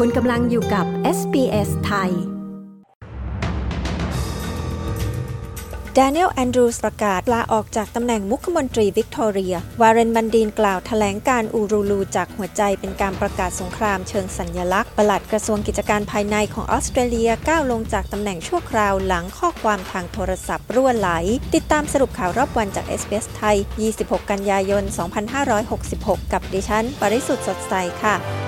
[0.00, 0.86] คุณกำลังอยู่กับ
[1.18, 2.10] SBS ไทย
[5.98, 21.10] ดานิเอลแอนดรูสประกาศลาออกจากตำแหน่งมุขมนตรีวิกตอเรีย วาเรนบันดีนกล่าวถแถลงการอูรูลูจากหัวใจเป็นการประกาศสงครามเชิงสัญญลักษณ์ ปลัดกระทรวงกิจการภายในของออสเตรเลียก้าวลงจากตำแหน่งชั่วคราวหลังข้อความทางโทรศัพท์รั่วไหล
[21.54, 23.56] ติดตามสรุปข่าวรอบวันจาก s อ s ไทย
[23.94, 24.82] 26 กันยายน
[25.58, 27.74] 2566 กับดิฉัน ปริสุทธ์สดใส
[28.04, 28.43] ค่ะ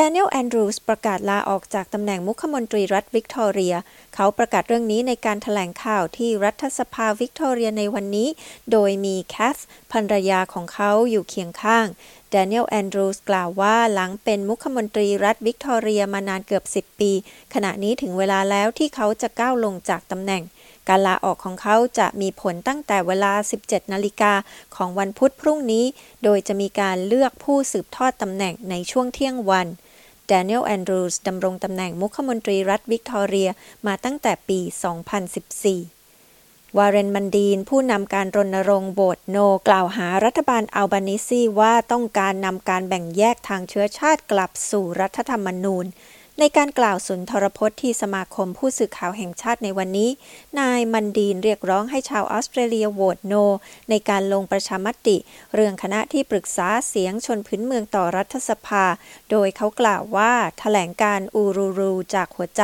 [0.00, 3.74] แดเนียลแอนดรูสประกาศลาออกจากตำแหน่งมุขมนตรีรัฐวิกตอเรีย
[4.14, 8.28] เขาประกาศเรื่องนี้ในการแถลงข่าวที่รัฐสภาวิกตอเรียในวันนี้
[8.72, 9.56] โดยมีแคท
[9.92, 11.86] ภรรยาของเขาอยู่เคียงข้าง
[12.32, 17.12] แดเนียลแอนดรูสกล่าวว่าหลังเป็นมุขมนตรีรัฐวิกตอเรียมานานเกือบ 10 ปี
[17.54, 20.42] ขณะนี้ถึงเวลาแล้วที่เขาจะก้าวลงจากตำแหน่ง
[20.88, 24.32] การลาออกของเขาจะมีผลตั้งแต่เวลา 17 นาฬิกา
[24.76, 25.84] ของวันพุธพรุ่งนี้
[26.24, 29.66] โดยจะมีการเลือกผู้สืบทอดตำแหน่งในช่วงเที่ยงวัน
[30.28, 33.50] แดเนียลแอนดรูสดำรงตำแหน่งมุขมนตรีรัฐวิกตอเรีย
[33.86, 34.60] มาตั้งแต่ปี
[35.88, 39.36] 2014 วาเรนมันดีน ผู้นำการรณรงค์โบสโน
[39.68, 45.86] กล่าวหารัฐบาลอัลบานิซีว่าต้องการนำการแบ่งแยกทางเชื้อชาติกลับสู่รัฐธรรมนูญ
[46.40, 50.10] ในการกล่าวสุนทรพจน์ที่สมาคมผู้สื่อข่าวแห่งชาติในวันนี้
[50.60, 53.34] นายมันดีนเรียกร้องให้ชาวออสเตรเลียโหวต No
[53.90, 55.16] ในการลงประชามติ
[55.54, 58.84] เรื่องคณะที่ปรึกษาเสียงชนพื้นเมืองต่อรัฐสภา
[59.30, 62.62] โดยเขากล่าวว่าแถลงการณ์อูลูรูจากหัวใจ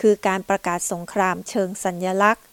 [0.00, 2.44] คือการประกาศสงครามเชิงสัญลักษณ์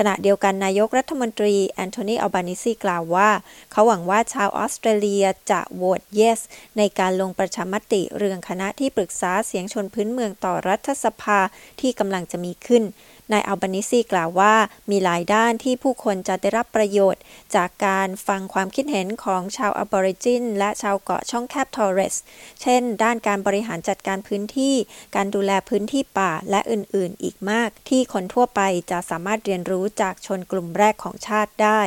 [0.00, 3.30] ขณะเดียวกันนายกรัฐมนตรีแอนโทนีอัลบานิซีกล่าวว่า
[3.72, 6.40] เขาหวังว่าชาวออสเตรเลียจะโหวตเยส
[6.78, 11.40] ในการลงประชามติเรื่องคณะที่ปรึกษาเสียงชนพื้นเมืองต่อรัฐสภา
[11.80, 12.82] ที่กำลังจะมีขึ้น
[13.32, 14.54] นายอัลบานิซีกล่าวว่า
[14.90, 17.22] มีหลายด้านที่ผู้คนจะได้รับประโยชน์
[17.54, 22.16] จากการฟังความคิดเห็นของชาวอบอริจิน และชาวเกาะช่องแคบทอร์เรส
[22.62, 24.74] เช่น ด้านการบริหารจัดการพื้นที่
[25.16, 31.82] การดูแลพื้นที่ป่าและอื่นๆ อีกมาก ที่คนทั่วไปจะสามารถเรียนรู้จากชนกลุ่มแรกของชาติได้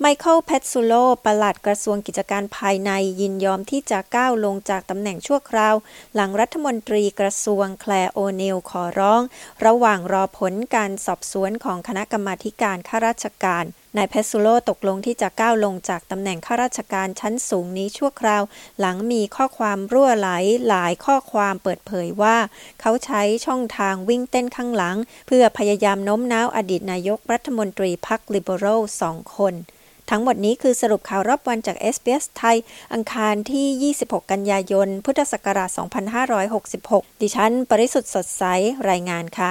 [0.00, 0.94] ไมเคิลเพซซูโล
[1.24, 2.90] ปลัดกระทรวงกิจการภายใน
[3.20, 5.74] ยินยอมที่จะก้าวลงจากตำแหน่งชั่วคราว
[6.14, 9.22] หลังรัฐมนตรีกระทรวงแคลร์ โอนีลขอร้อง
[9.66, 13.64] ระหว่างรอผลการสอบสวนของคณะกรรมาการข้าราชการ
[13.96, 18.42] นายเพซซูโลตกลงที่จะก้าวลงจากตำแหน่งข้าราชการชั้นสูงนี้ชั่วคราว
[18.80, 20.30] หลังมีข้อความรั่วไหล
[20.68, 22.36] หลายข้อความเปิดเผยว่า
[22.80, 29.54] เขาใช้ช่องทางวิ่งเต้นข้างหลัง เพื่อพยายามโน้มน้าวอดีตนายกรัฐมนตรีพรรคลิเบอรัลสองคน
[30.10, 32.56] ทั้งหมดนี้คือสรุปข่าวรอบวันจาก SBS ไทย
[32.92, 35.70] อังคารที่ 26 กันยายน พุทธศักราช
[36.66, 38.42] 2566 ดิฉัน ปริสุทธ์สดใส
[38.90, 39.50] รายงานค่ะ